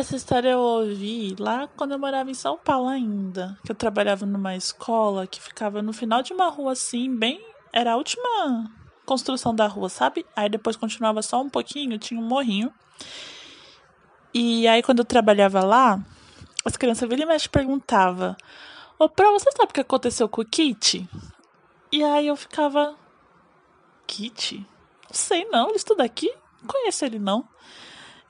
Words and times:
Essa 0.00 0.16
história 0.16 0.48
eu 0.48 0.58
ouvi 0.58 1.36
lá 1.38 1.68
quando 1.76 1.92
eu 1.92 1.98
morava 1.98 2.30
em 2.30 2.34
São 2.34 2.56
Paulo 2.56 2.88
ainda. 2.88 3.58
Que 3.62 3.70
eu 3.70 3.76
trabalhava 3.76 4.24
numa 4.24 4.56
escola 4.56 5.26
que 5.26 5.38
ficava 5.38 5.82
no 5.82 5.92
final 5.92 6.22
de 6.22 6.32
uma 6.32 6.48
rua 6.48 6.72
assim, 6.72 7.14
bem. 7.14 7.38
Era 7.70 7.92
a 7.92 7.96
última 7.96 8.72
construção 9.04 9.54
da 9.54 9.66
rua, 9.66 9.90
sabe? 9.90 10.24
Aí 10.34 10.48
depois 10.48 10.74
continuava 10.74 11.20
só 11.20 11.42
um 11.42 11.50
pouquinho, 11.50 11.98
tinha 11.98 12.18
um 12.18 12.24
morrinho. 12.24 12.72
E 14.32 14.66
aí 14.66 14.82
quando 14.82 15.00
eu 15.00 15.04
trabalhava 15.04 15.62
lá, 15.62 16.02
as 16.64 16.78
crianças 16.78 17.06
vira 17.06 17.20
e 17.24 17.26
mexe 17.26 17.46
perguntava: 17.46 18.38
Ô, 18.98 19.06
Pro, 19.06 19.32
você 19.32 19.52
sabe 19.52 19.68
o 19.68 19.74
que 19.74 19.82
aconteceu 19.82 20.30
com 20.30 20.40
o 20.40 20.46
Kit? 20.46 21.06
E 21.92 22.02
aí 22.02 22.26
eu 22.26 22.36
ficava. 22.36 22.96
Kit? 24.06 24.66
Sei 25.10 25.44
não, 25.50 25.68
ele 25.68 25.76
estuda 25.76 26.02
aqui? 26.02 26.34
Não 26.62 26.68
conheço 26.68 27.04
ele 27.04 27.18
não. 27.18 27.46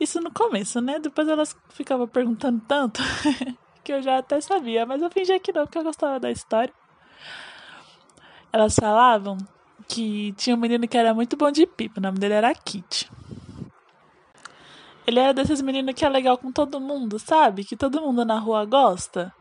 Isso 0.01 0.19
no 0.19 0.31
começo, 0.33 0.81
né? 0.81 0.99
Depois 0.99 1.29
elas 1.29 1.55
ficavam 1.69 2.09
perguntando 2.09 2.59
tanto 2.67 3.03
que 3.85 3.93
eu 3.93 4.01
já 4.01 4.17
até 4.17 4.41
sabia, 4.41 4.87
mas 4.87 5.03
eu 5.03 5.11
fingia 5.11 5.39
que 5.39 5.53
não, 5.53 5.67
porque 5.67 5.77
eu 5.77 5.85
gostava 5.85 6.19
da 6.19 6.31
história. 6.31 6.73
Elas 8.51 8.75
falavam 8.75 9.37
que 9.87 10.33
tinha 10.39 10.57
um 10.57 10.59
menino 10.59 10.89
que 10.89 10.97
era 10.97 11.13
muito 11.13 11.37
bom 11.37 11.51
de 11.51 11.67
pipa, 11.67 12.01
o 12.01 12.03
nome 12.03 12.19
dele 12.19 12.33
era 12.33 12.55
Kit. 12.55 13.13
Ele 15.07 15.21
era 15.21 15.35
desses 15.35 15.61
meninos 15.61 15.95
que 15.95 16.05
é 16.05 16.09
legal 16.09 16.39
com 16.39 16.51
todo 16.51 16.81
mundo, 16.81 17.19
sabe? 17.19 17.63
Que 17.63 17.77
todo 17.77 18.01
mundo 18.01 18.25
na 18.25 18.39
rua 18.39 18.65
gosta. 18.65 19.35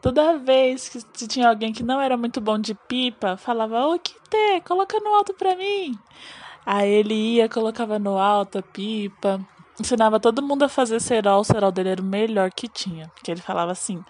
Toda 0.00 0.38
vez 0.38 0.88
que 0.88 1.26
tinha 1.26 1.48
alguém 1.48 1.72
que 1.72 1.82
não 1.82 2.00
era 2.00 2.16
muito 2.16 2.40
bom 2.40 2.56
de 2.58 2.74
pipa, 2.74 3.36
falava: 3.36 3.86
Ô, 3.86 3.98
Kite, 3.98 4.60
coloca 4.64 5.00
no 5.00 5.14
alto 5.14 5.34
pra 5.34 5.56
mim. 5.56 5.98
Aí 6.64 6.88
ele 6.88 7.14
ia, 7.14 7.48
colocava 7.48 7.98
no 7.98 8.16
alto 8.18 8.58
a 8.58 8.62
pipa 8.62 9.44
ensinava 9.80 10.20
todo 10.20 10.42
mundo 10.42 10.64
a 10.64 10.68
fazer 10.68 11.00
cerol. 11.00 11.40
O 11.40 11.44
cerol 11.44 11.72
dele 11.72 11.90
era 11.90 12.02
o 12.02 12.04
melhor 12.04 12.50
que 12.50 12.68
tinha. 12.68 13.08
Porque 13.14 13.30
ele 13.30 13.40
falava 13.40 13.72
assim: 13.72 14.04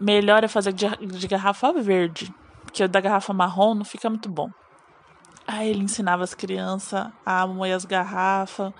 melhor 0.00 0.44
é 0.44 0.48
fazer 0.48 0.72
de, 0.72 0.88
de 1.06 1.28
garrafa 1.28 1.72
verde. 1.72 2.32
Porque 2.64 2.84
o 2.84 2.88
da 2.88 3.00
garrafa 3.00 3.32
marrom 3.32 3.74
não 3.74 3.84
fica 3.84 4.08
muito 4.08 4.28
bom. 4.28 4.50
Aí 5.46 5.70
ele 5.70 5.82
ensinava 5.82 6.22
as 6.22 6.34
crianças 6.34 7.08
a 7.24 7.46
moer 7.46 7.74
as 7.74 7.86
garrafas, 7.86 8.70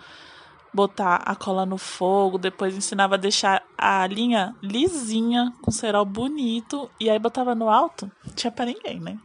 botar 0.73 1.17
a 1.17 1.35
cola 1.35 1.65
no 1.65 1.79
fogo, 1.79 2.37
depois 2.37 2.77
ensinava 2.77 3.15
a 3.15 3.19
deixar 3.19 3.63
a 3.77 4.07
linha 4.07 4.55
lisinha, 4.63 5.53
com 5.63 5.71
cerol 5.71 6.05
bonito, 6.05 6.91
e 7.01 7.09
aí 7.09 7.19
botava 7.19 7.55
no 7.55 7.71
alto, 7.71 8.11
não 8.23 8.35
tinha 8.35 8.51
pra 8.51 8.67
ninguém, 8.67 9.01
né? 9.01 9.19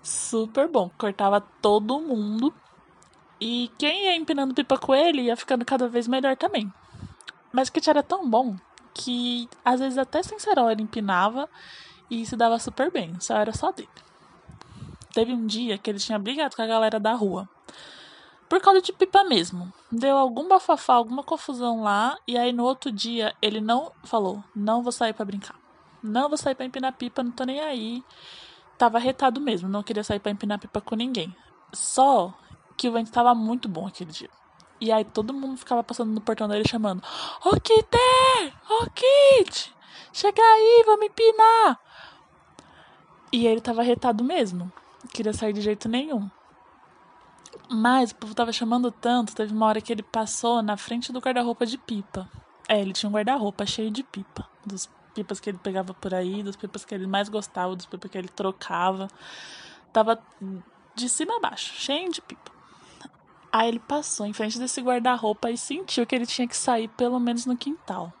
Super 0.00 0.68
bom, 0.68 0.88
cortava 0.96 1.40
todo 1.40 2.00
mundo 2.00 2.54
e 3.40 3.70
quem 3.78 4.04
ia 4.04 4.16
empinando 4.16 4.54
pipa 4.54 4.78
com 4.78 4.94
ele 4.94 5.22
ia 5.22 5.36
ficando 5.36 5.64
cada 5.64 5.88
vez 5.88 6.06
melhor 6.06 6.36
também. 6.36 6.72
Mas 7.52 7.68
o 7.68 7.72
kit 7.72 7.88
era 7.88 8.02
tão 8.02 8.28
bom 8.28 8.56
que 8.92 9.48
às 9.64 9.80
vezes 9.80 9.98
até 9.98 10.22
sem 10.22 10.38
cerol 10.38 10.70
ele 10.70 10.82
empinava 10.82 11.48
e 12.10 12.24
se 12.24 12.36
dava 12.36 12.58
super 12.58 12.90
bem, 12.90 13.18
só 13.20 13.36
era 13.36 13.52
só 13.52 13.72
dele. 13.72 13.88
Teve 15.12 15.32
um 15.32 15.46
dia 15.46 15.78
que 15.78 15.90
ele 15.90 15.98
tinha 15.98 16.18
brigado 16.18 16.56
com 16.56 16.62
a 16.62 16.66
galera 16.66 16.98
da 16.98 17.12
rua. 17.12 17.48
Por 18.48 18.60
causa 18.60 18.82
de 18.82 18.92
pipa 18.92 19.24
mesmo. 19.24 19.72
Deu 19.90 20.16
algum 20.16 20.48
bafafá, 20.48 20.94
alguma 20.94 21.22
confusão 21.22 21.82
lá, 21.82 22.18
e 22.26 22.36
aí 22.36 22.52
no 22.52 22.64
outro 22.64 22.90
dia 22.90 23.34
ele 23.40 23.60
não 23.60 23.92
falou: 24.04 24.42
"Não 24.54 24.82
vou 24.82 24.92
sair 24.92 25.12
para 25.12 25.24
brincar. 25.24 25.56
Não 26.02 26.28
vou 26.28 26.36
sair 26.36 26.54
para 26.54 26.66
empinar 26.66 26.92
pipa, 26.92 27.22
não 27.22 27.30
tô 27.30 27.44
nem 27.44 27.60
aí". 27.60 28.04
Tava 28.76 28.98
retado 28.98 29.40
mesmo, 29.40 29.68
não 29.68 29.82
queria 29.82 30.04
sair 30.04 30.18
para 30.18 30.32
empinar 30.32 30.58
pipa 30.58 30.80
com 30.80 30.96
ninguém. 30.96 31.34
Só 31.72 32.34
que 32.76 32.88
o 32.88 32.92
vento 32.92 33.06
estava 33.06 33.34
muito 33.34 33.68
bom 33.68 33.86
aquele 33.86 34.10
dia. 34.10 34.30
E 34.80 34.92
aí 34.92 35.04
todo 35.04 35.32
mundo 35.32 35.56
ficava 35.56 35.82
passando 35.82 36.12
no 36.12 36.20
portão 36.20 36.48
dele 36.48 36.64
chamando: 36.68 37.02
Ô 37.44 37.48
oh! 37.48 37.54
Ô 37.54 38.82
oh, 38.82 38.90
Kit! 38.90 39.74
Chega 40.12 40.42
aí, 40.42 40.84
vamos 40.86 41.06
empinar! 41.06 41.80
E 43.32 43.46
ele 43.46 43.60
tava 43.60 43.82
retado 43.82 44.22
mesmo. 44.22 44.70
Não 45.02 45.10
queria 45.10 45.32
sair 45.32 45.52
de 45.52 45.60
jeito 45.60 45.88
nenhum. 45.88 46.30
Mas 47.68 48.10
o 48.10 48.16
povo 48.16 48.34
tava 48.34 48.52
chamando 48.52 48.92
tanto, 48.92 49.34
teve 49.34 49.52
uma 49.52 49.66
hora 49.66 49.80
que 49.80 49.92
ele 49.92 50.02
passou 50.02 50.62
na 50.62 50.76
frente 50.76 51.12
do 51.12 51.18
guarda-roupa 51.18 51.64
de 51.66 51.78
pipa. 51.78 52.28
É, 52.68 52.80
ele 52.80 52.92
tinha 52.92 53.08
um 53.08 53.12
guarda-roupa 53.12 53.66
cheio 53.66 53.90
de 53.90 54.02
pipa. 54.02 54.48
Dos 54.64 54.88
pipas 55.14 55.40
que 55.40 55.50
ele 55.50 55.58
pegava 55.58 55.94
por 55.94 56.14
aí, 56.14 56.42
dos 56.42 56.56
pipas 56.56 56.84
que 56.84 56.94
ele 56.94 57.06
mais 57.06 57.28
gostava, 57.28 57.74
dos 57.74 57.86
pipas 57.86 58.10
que 58.10 58.18
ele 58.18 58.28
trocava. 58.28 59.08
Tava 59.92 60.18
de 60.94 61.08
cima 61.08 61.36
a 61.36 61.40
baixo, 61.40 61.72
cheio 61.74 62.10
de 62.12 62.20
pipa. 62.20 62.53
Aí 63.54 63.68
ele 63.68 63.78
passou 63.78 64.26
em 64.26 64.32
frente 64.32 64.58
desse 64.58 64.80
guarda-roupa 64.80 65.48
e 65.48 65.56
sentiu 65.56 66.04
que 66.04 66.12
ele 66.12 66.26
tinha 66.26 66.48
que 66.48 66.56
sair 66.56 66.88
pelo 66.88 67.20
menos 67.20 67.46
no 67.46 67.56
quintal. 67.56 68.12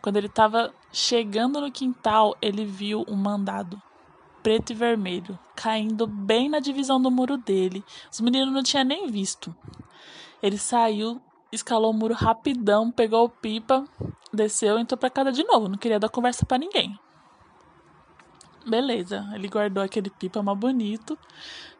Quando 0.00 0.16
ele 0.16 0.26
estava 0.26 0.72
chegando 0.90 1.60
no 1.60 1.70
quintal, 1.70 2.34
ele 2.40 2.64
viu 2.64 3.04
um 3.06 3.14
mandado 3.14 3.80
preto 4.42 4.72
e 4.72 4.74
vermelho 4.74 5.38
caindo 5.54 6.06
bem 6.06 6.48
na 6.48 6.60
divisão 6.60 6.98
do 6.98 7.10
muro 7.10 7.36
dele. 7.36 7.84
Os 8.10 8.22
meninos 8.22 8.54
não 8.54 8.62
tinham 8.62 8.86
nem 8.86 9.06
visto. 9.06 9.54
Ele 10.42 10.56
saiu, 10.56 11.20
escalou 11.52 11.90
o 11.90 11.94
muro 11.94 12.14
rapidão, 12.14 12.90
pegou 12.90 13.26
o 13.26 13.28
pipa, 13.28 13.84
desceu 14.32 14.78
e 14.78 14.80
entrou 14.80 14.96
para 14.96 15.10
casa 15.10 15.30
de 15.30 15.44
novo. 15.44 15.68
Não 15.68 15.76
queria 15.76 16.00
dar 16.00 16.08
conversa 16.08 16.46
para 16.46 16.56
ninguém. 16.56 16.98
Beleza, 18.66 19.28
ele 19.34 19.48
guardou 19.48 19.82
aquele 19.82 20.08
pipa 20.08 20.42
mal 20.42 20.54
bonito, 20.54 21.18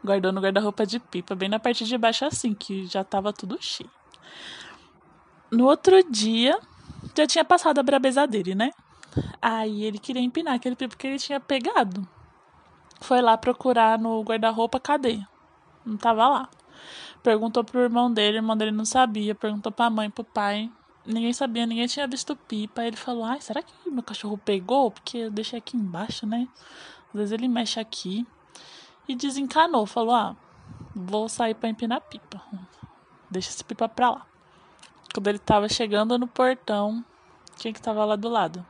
guardou 0.04 0.32
no 0.32 0.40
guarda-roupa 0.40 0.84
de 0.84 0.98
pipa, 0.98 1.34
bem 1.34 1.48
na 1.48 1.60
parte 1.60 1.84
de 1.84 1.96
baixo 1.96 2.24
assim, 2.24 2.54
que 2.54 2.86
já 2.86 3.04
tava 3.04 3.32
tudo 3.32 3.56
cheio. 3.60 3.90
No 5.50 5.66
outro 5.66 6.02
dia, 6.10 6.58
já 7.16 7.26
tinha 7.26 7.44
passado 7.44 7.78
a 7.78 7.82
brabeza 7.82 8.26
dele, 8.26 8.54
né? 8.54 8.72
Aí 9.40 9.84
ele 9.84 9.98
queria 9.98 10.22
empinar 10.22 10.54
aquele 10.54 10.74
pipa 10.74 10.96
que 10.96 11.06
ele 11.06 11.18
tinha 11.18 11.38
pegado. 11.38 12.06
Foi 13.00 13.20
lá 13.20 13.36
procurar 13.36 13.98
no 13.98 14.22
guarda-roupa, 14.22 14.80
cadê? 14.80 15.20
Não 15.84 15.96
tava 15.96 16.28
lá. 16.28 16.48
Perguntou 17.22 17.62
pro 17.62 17.80
irmão 17.80 18.12
dele, 18.12 18.38
o 18.38 18.40
irmão 18.40 18.56
dele 18.56 18.70
não 18.70 18.84
sabia. 18.84 19.34
Perguntou 19.34 19.70
pra 19.70 19.90
mãe, 19.90 20.10
pro 20.10 20.24
pai, 20.24 20.70
ninguém 21.06 21.32
sabia, 21.32 21.66
ninguém 21.66 21.86
tinha 21.86 22.06
visto 22.06 22.36
pipa. 22.36 22.84
Ele 22.84 22.96
falou: 22.96 23.24
Ai, 23.24 23.40
será 23.40 23.62
que 23.62 23.72
meu 23.90 24.02
cachorro 24.02 24.38
pegou? 24.38 24.90
Porque 24.90 25.18
eu 25.18 25.30
deixei 25.30 25.58
aqui 25.58 25.76
embaixo, 25.76 26.26
né? 26.26 26.48
Às 27.08 27.14
vezes 27.14 27.32
ele 27.32 27.48
mexe 27.48 27.80
aqui. 27.80 28.26
E 29.08 29.14
desencanou, 29.14 29.86
falou: 29.86 30.14
Ah, 30.14 30.36
vou 30.94 31.28
sair 31.28 31.54
pra 31.54 31.68
empinar 31.68 32.00
pipa. 32.00 32.40
Deixa 33.30 33.50
esse 33.50 33.64
pipa 33.64 33.88
pra 33.88 34.10
lá. 34.10 34.26
Quando 35.12 35.28
ele 35.28 35.38
tava 35.38 35.68
chegando 35.68 36.18
no 36.18 36.26
portão, 36.26 37.04
quem 37.58 37.72
que 37.72 37.82
tava 37.82 38.04
lá 38.04 38.16
do 38.16 38.28
lado? 38.28 38.64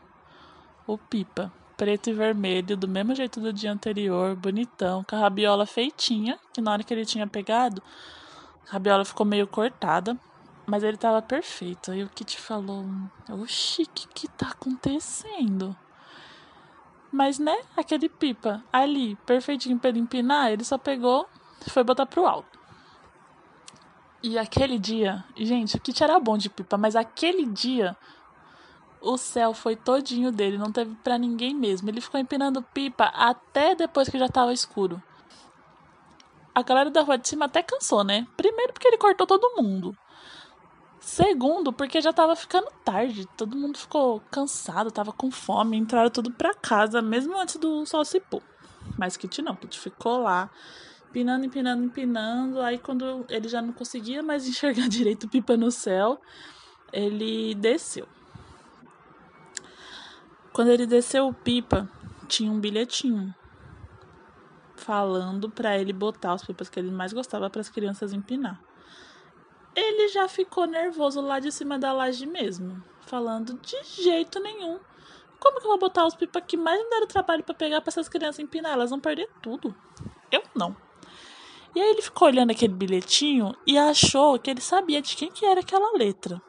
O 0.87 0.99
pipa. 0.99 1.53
Preto 1.77 2.11
e 2.11 2.13
vermelho, 2.13 2.77
do 2.77 2.87
mesmo 2.87 3.15
jeito 3.15 3.41
do 3.41 3.53
dia 3.53 3.73
anterior, 3.73 4.37
bonitão, 4.37 5.03
com 5.09 5.17
a 5.17 5.19
rabiola 5.21 5.67
feitinha, 5.67 6.39
que 6.53 6.61
na 6.61 6.71
hora 6.71 6.85
que 6.85 6.95
ele 6.95 7.05
tinha 7.05 7.27
pegado, 7.27 7.83
a 8.69 8.73
rabiola 8.73 9.05
ficou 9.05 9.27
meio 9.27 9.49
cortada, 9.49 10.17
mas 10.67 10.83
ele 10.83 10.97
tava 10.97 11.21
perfeito. 11.21 11.91
Aí 11.91 12.03
o 12.03 12.09
Kit 12.09 12.39
falou: 12.39 12.85
Oxi, 13.31 13.83
o 13.83 13.89
que 13.89 14.09
que 14.09 14.29
tá 14.29 14.49
acontecendo? 14.49 15.77
Mas, 17.11 17.39
né, 17.39 17.59
aquele 17.77 18.09
pipa 18.09 18.65
ali, 18.73 19.17
perfeitinho 19.27 19.79
pra 19.79 19.91
ele 19.91 19.99
empinar, 19.99 20.51
ele 20.51 20.65
só 20.65 20.79
pegou 20.79 21.29
e 21.67 21.69
foi 21.69 21.85
botar 21.85 22.07
pro 22.07 22.27
alto. 22.27 22.59
E 24.23 24.39
aquele 24.39 24.79
dia, 24.79 25.25
gente, 25.37 25.77
o 25.77 25.81
Kit 25.81 26.03
era 26.03 26.19
bom 26.19 26.39
de 26.39 26.49
pipa, 26.49 26.79
mas 26.79 26.97
aquele 26.97 27.45
dia 27.45 27.97
o 29.01 29.19
céu 29.19 29.53
foi 29.53 29.75
todinho 29.75 30.31
dele, 30.31 30.57
não 30.57 30.71
teve 30.71 30.95
para 31.03 31.19
ninguém 31.19 31.55
mesmo. 31.55 31.89
Ele 31.89 32.01
ficou 32.01 32.21
empinando 32.21 32.63
pipa 32.63 33.07
até 33.07 33.75
depois 33.75 34.09
que 34.09 34.19
já 34.19 34.29
tava 34.29 34.53
escuro. 34.53 35.03
A 36.55 36.63
galera 36.63 36.91
da 36.91 37.03
rua 37.03 37.19
de 37.19 37.29
cima 37.29 37.47
até 37.47 37.63
cansou, 37.63 38.05
né? 38.05 38.27
Primeiro 38.37 38.73
porque 38.73 38.87
ele 38.87 38.99
cortou 38.99 39.27
todo 39.27 39.61
mundo. 39.61 39.97
Segundo, 41.03 41.73
porque 41.73 42.01
já 42.01 42.13
tava 42.13 42.37
ficando 42.37 42.71
tarde, 42.85 43.27
todo 43.37 43.57
mundo 43.57 43.77
ficou 43.77 44.21
cansado, 44.31 44.89
tava 44.89 45.13
com 45.13 45.33
fome, 45.33 45.77
entraram 45.77 46.09
tudo 46.09 46.31
pra 46.31 46.55
casa, 46.55 47.03
mesmo 47.03 47.37
antes 47.37 47.57
do 47.57 47.85
sol 47.85 48.05
se 48.05 48.21
pôr. 48.21 48.41
Mas 48.97 49.17
Kit 49.17 49.43
não, 49.43 49.57
Kit 49.57 49.81
ficou 49.81 50.23
lá, 50.23 50.49
empinando, 51.11 51.45
empinando, 51.45 51.83
empinando. 51.83 52.61
Aí 52.61 52.79
quando 52.79 53.27
ele 53.29 53.49
já 53.49 53.61
não 53.61 53.73
conseguia 53.73 54.23
mais 54.23 54.47
enxergar 54.49 54.89
direito 54.89 55.29
pipa 55.29 55.57
no 55.57 55.73
céu, 55.73 56.21
ele 56.93 57.57
desceu. 57.57 58.07
Quando 60.53 60.69
ele 60.69 60.87
desceu 60.87 61.27
o 61.27 61.35
pipa, 61.35 61.91
tinha 62.29 62.51
um 62.51 62.61
bilhetinho 62.61 63.35
falando 64.77 65.51
para 65.51 65.77
ele 65.77 65.93
botar 65.93 66.33
os 66.33 66.45
pipas 66.45 66.69
que 66.69 66.79
ele 66.79 66.93
mais 66.93 67.13
gostava 67.13 67.51
para 67.51 67.61
as 67.61 67.69
crianças 67.69 68.13
empinar 68.13 68.72
ele 69.75 70.09
já 70.09 70.29
ficou 70.29 70.67
nervoso 70.67 71.21
lá 71.21 71.41
de 71.41 71.51
cima 71.51 71.79
da 71.79 71.93
laje 71.93 72.27
mesmo, 72.27 72.83
falando 73.03 73.55
de 73.55 73.83
jeito 73.85 74.39
nenhum. 74.41 74.79
Como 75.41 75.59
que 75.59 75.67
eu 75.67 75.71
vou 75.71 75.79
botar 75.79 76.07
os 76.07 76.15
pipa 76.15 76.41
que 76.41 76.57
mais 76.57 76.83
me 76.83 76.91
deram 76.91 77.07
trabalho 77.07 77.43
para 77.43 77.55
pegar 77.55 77.81
para 77.81 77.91
essas 77.91 78.09
crianças 78.09 78.39
empinar? 78.39 78.73
Elas 78.73 78.91
vão 78.91 79.01
perder 79.01 79.29
tudo. 79.43 79.75
Eu 80.31 80.43
não. 80.55 80.77
E 81.75 81.81
aí 81.81 81.91
ele 81.91 82.03
ficou 82.03 82.29
olhando 82.29 82.51
aquele 82.51 82.73
bilhetinho 82.73 83.55
e 83.67 83.79
achou 83.79 84.39
que 84.39 84.51
ele 84.51 84.61
sabia 84.61 85.01
de 85.01 85.17
quem 85.17 85.33
que 85.33 85.45
era 85.45 85.61
aquela 85.61 85.97
letra. 85.97 86.41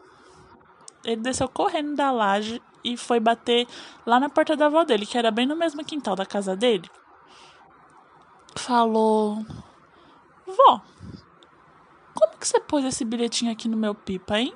Ele 1.04 1.22
desceu 1.22 1.48
correndo 1.48 1.96
da 1.96 2.12
laje 2.12 2.62
e 2.84 2.98
foi 2.98 3.20
bater 3.20 3.68
lá 4.06 4.20
na 4.20 4.30
porta 4.30 4.56
da 4.56 4.66
avó 4.66 4.84
dele, 4.84 5.06
que 5.06 5.18
era 5.18 5.32
bem 5.32 5.46
no 5.46 5.56
mesmo 5.56 5.84
quintal 5.84 6.16
da 6.16 6.26
casa 6.26 6.56
dele. 6.56 6.90
Falou: 8.56 9.44
Vó, 10.46 10.82
como 12.14 12.38
que 12.38 12.48
você 12.48 12.60
pôs 12.60 12.86
esse 12.86 13.04
bilhetinho 13.04 13.52
aqui 13.52 13.68
no 13.68 13.78
meu 13.78 13.94
pipa, 13.96 14.40
hein? 14.40 14.54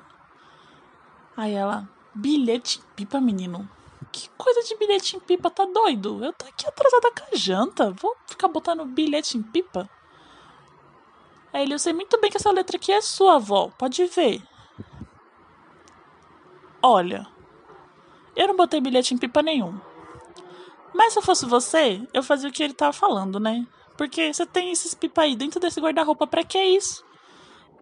Aí 1.36 1.54
ela: 1.54 1.88
Bilhete 2.14 2.80
pipa, 2.96 3.20
menino? 3.20 3.68
Que 4.10 4.28
coisa 4.30 4.62
de 4.62 4.76
bilhete 4.76 5.16
em 5.16 5.20
pipa, 5.20 5.50
tá 5.50 5.64
doido? 5.64 6.24
Eu 6.24 6.32
tô 6.32 6.46
aqui 6.46 6.66
atrasada 6.66 7.10
com 7.10 7.34
a 7.34 7.36
janta. 7.36 7.90
Vou 7.90 8.16
ficar 8.26 8.48
botando 8.48 8.84
bilhete 8.84 9.36
em 9.36 9.42
pipa? 9.42 9.88
Aí 11.52 11.62
ele, 11.62 11.74
eu 11.74 11.78
sei 11.78 11.92
muito 11.92 12.20
bem 12.20 12.30
que 12.30 12.36
essa 12.36 12.50
letra 12.50 12.76
aqui 12.76 12.92
é 12.92 13.00
sua, 13.00 13.36
avó. 13.36 13.70
Pode 13.78 14.04
ver. 14.06 14.42
Olha, 16.82 17.26
eu 18.36 18.48
não 18.48 18.56
botei 18.56 18.80
bilhete 18.80 19.14
em 19.14 19.18
pipa 19.18 19.42
nenhum. 19.42 19.78
Mas 20.94 21.12
se 21.12 21.18
eu 21.18 21.22
fosse 21.22 21.44
você, 21.46 22.06
eu 22.12 22.22
fazia 22.22 22.48
o 22.48 22.52
que 22.52 22.62
ele 22.62 22.74
tava 22.74 22.92
falando, 22.92 23.38
né? 23.38 23.66
Porque 23.96 24.32
você 24.32 24.46
tem 24.46 24.70
esses 24.70 24.94
pipa 24.94 25.22
aí 25.22 25.36
dentro 25.36 25.60
desse 25.60 25.80
guarda-roupa, 25.80 26.26
pra 26.26 26.44
que 26.44 26.58
isso? 26.62 27.04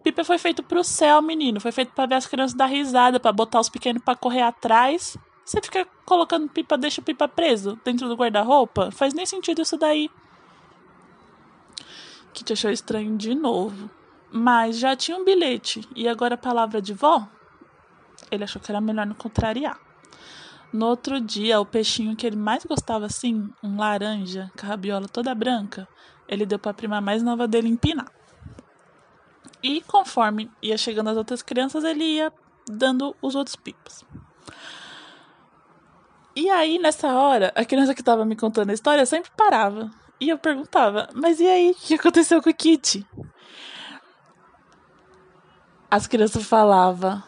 Pipa 0.03 0.23
foi 0.23 0.37
feito 0.37 0.63
pro 0.63 0.83
céu, 0.83 1.21
menino. 1.21 1.59
Foi 1.59 1.71
feito 1.71 1.91
para 1.93 2.05
ver 2.05 2.15
as 2.15 2.27
crianças 2.27 2.55
dar 2.55 2.67
risada, 2.67 3.19
para 3.19 3.31
botar 3.31 3.59
os 3.59 3.69
pequenos 3.69 4.01
para 4.03 4.15
correr 4.15 4.41
atrás. 4.41 5.17
Você 5.43 5.61
fica 5.61 5.87
colocando 6.05 6.49
pipa, 6.49 6.77
deixa 6.77 7.01
pipa 7.01 7.27
preso 7.27 7.79
dentro 7.83 8.07
do 8.07 8.15
guarda-roupa? 8.15 8.91
Faz 8.91 9.13
nem 9.13 9.25
sentido 9.25 9.61
isso 9.61 9.77
daí. 9.77 10.09
Que 12.33 12.43
te 12.43 12.53
achou 12.53 12.69
estranho 12.69 13.17
de 13.17 13.33
novo. 13.33 13.89
Mas 14.31 14.77
já 14.77 14.95
tinha 14.95 15.17
um 15.17 15.23
bilhete. 15.23 15.87
E 15.95 16.07
agora 16.07 16.35
a 16.35 16.37
palavra 16.37 16.81
de 16.81 16.93
vó? 16.93 17.27
Ele 18.29 18.43
achou 18.43 18.61
que 18.61 18.71
era 18.71 18.81
melhor 18.81 19.05
não 19.05 19.15
contrariar. 19.15 19.79
No 20.71 20.87
outro 20.87 21.21
dia, 21.21 21.61
o 21.61 21.65
peixinho 21.65 22.15
que 22.15 22.27
ele 22.27 22.35
mais 22.35 22.65
gostava 22.65 23.05
assim, 23.05 23.49
um 23.63 23.77
laranja, 23.77 24.51
com 24.59 24.65
a 24.65 24.69
rabiola 24.69 25.07
toda 25.07 25.33
branca, 25.33 25.87
ele 26.27 26.45
deu 26.45 26.59
para 26.59 26.71
a 26.71 26.73
prima 26.73 26.99
mais 26.99 27.23
nova 27.23 27.47
dele 27.47 27.69
empinar. 27.69 28.16
E 29.61 29.81
conforme 29.81 30.51
ia 30.61 30.77
chegando 30.77 31.09
as 31.09 31.17
outras 31.17 31.41
crianças, 31.41 31.83
ele 31.83 32.03
ia 32.03 32.31
dando 32.69 33.15
os 33.21 33.35
outros 33.35 33.55
pipas. 33.55 34.05
E 36.35 36.49
aí, 36.49 36.77
nessa 36.77 37.13
hora, 37.13 37.51
a 37.55 37.65
criança 37.65 37.95
que 37.95 38.01
estava 38.01 38.23
me 38.23 38.35
contando 38.35 38.69
a 38.69 38.73
história 38.73 39.05
sempre 39.05 39.31
parava. 39.35 39.89
E 40.19 40.29
eu 40.29 40.37
perguntava, 40.37 41.09
mas 41.13 41.39
e 41.39 41.47
aí, 41.47 41.71
o 41.71 41.75
que 41.75 41.95
aconteceu 41.95 42.41
com 42.41 42.49
o 42.49 42.53
Kitty? 42.53 43.05
As 45.89 46.05
crianças 46.05 46.45
falavam, 46.45 47.23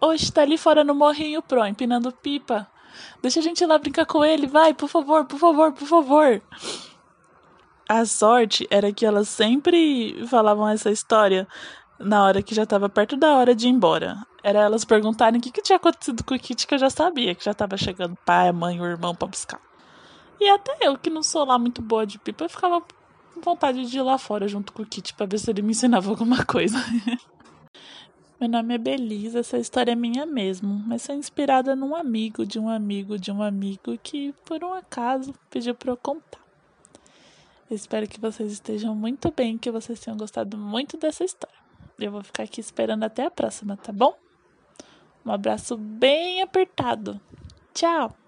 Oxe, 0.00 0.30
tá 0.30 0.42
ali 0.42 0.58
fora 0.58 0.84
no 0.84 0.94
morrinho, 0.94 1.40
Pro, 1.40 1.66
empinando 1.66 2.12
pipa. 2.12 2.68
Deixa 3.22 3.40
a 3.40 3.42
gente 3.42 3.62
ir 3.62 3.66
lá 3.66 3.78
brincar 3.78 4.04
com 4.04 4.24
ele, 4.24 4.46
vai, 4.46 4.74
por 4.74 4.88
favor, 4.88 5.24
por 5.24 5.38
favor, 5.38 5.72
por 5.72 5.88
favor. 5.88 6.42
A 7.94 8.04
sorte 8.04 8.66
era 8.72 8.92
que 8.92 9.06
elas 9.06 9.28
sempre 9.28 10.26
falavam 10.26 10.68
essa 10.68 10.90
história 10.90 11.46
na 11.96 12.24
hora 12.24 12.42
que 12.42 12.52
já 12.52 12.64
estava 12.64 12.88
perto 12.88 13.16
da 13.16 13.36
hora 13.36 13.54
de 13.54 13.68
ir 13.68 13.70
embora. 13.70 14.26
Era 14.42 14.58
elas 14.58 14.84
perguntarem 14.84 15.38
o 15.38 15.40
que, 15.40 15.52
que 15.52 15.62
tinha 15.62 15.76
acontecido 15.76 16.24
com 16.24 16.34
o 16.34 16.38
Kit, 16.40 16.66
que 16.66 16.74
eu 16.74 16.78
já 16.80 16.90
sabia, 16.90 17.36
que 17.36 17.44
já 17.44 17.52
estava 17.52 17.76
chegando 17.76 18.18
pai, 18.26 18.48
a 18.48 18.52
mãe, 18.52 18.80
o 18.80 18.84
irmão 18.84 19.14
para 19.14 19.28
buscar. 19.28 19.60
E 20.40 20.48
até 20.48 20.76
eu, 20.80 20.98
que 20.98 21.08
não 21.08 21.22
sou 21.22 21.44
lá 21.44 21.56
muito 21.56 21.80
boa 21.80 22.04
de 22.04 22.18
pipa, 22.18 22.46
eu 22.46 22.48
ficava 22.48 22.80
com 22.80 23.40
vontade 23.40 23.88
de 23.88 23.96
ir 23.96 24.02
lá 24.02 24.18
fora 24.18 24.48
junto 24.48 24.72
com 24.72 24.82
o 24.82 24.86
Kit 24.86 25.14
para 25.14 25.26
ver 25.26 25.38
se 25.38 25.48
ele 25.48 25.62
me 25.62 25.70
ensinava 25.70 26.10
alguma 26.10 26.44
coisa. 26.44 26.76
Meu 28.40 28.48
nome 28.48 28.74
é 28.74 28.78
Belisa, 28.78 29.38
essa 29.38 29.56
história 29.56 29.92
é 29.92 29.94
minha 29.94 30.26
mesmo, 30.26 30.82
mas 30.84 31.08
é 31.08 31.14
inspirada 31.14 31.76
num 31.76 31.94
amigo 31.94 32.44
de 32.44 32.58
um 32.58 32.68
amigo 32.68 33.16
de 33.20 33.30
um 33.30 33.40
amigo 33.40 33.96
que, 34.02 34.34
por 34.44 34.64
um 34.64 34.72
acaso, 34.72 35.32
pediu 35.48 35.76
para 35.76 35.92
eu 35.92 35.96
contar. 35.96 36.43
Espero 37.70 38.06
que 38.08 38.20
vocês 38.20 38.52
estejam 38.52 38.94
muito 38.94 39.32
bem, 39.32 39.58
que 39.58 39.70
vocês 39.70 40.00
tenham 40.00 40.16
gostado 40.16 40.56
muito 40.56 40.96
dessa 40.96 41.24
história. 41.24 41.56
Eu 41.98 42.10
vou 42.10 42.22
ficar 42.22 42.42
aqui 42.42 42.60
esperando 42.60 43.04
até 43.04 43.24
a 43.24 43.30
próxima, 43.30 43.76
tá 43.76 43.92
bom? 43.92 44.16
Um 45.24 45.32
abraço 45.32 45.76
bem 45.76 46.42
apertado. 46.42 47.20
Tchau! 47.72 48.23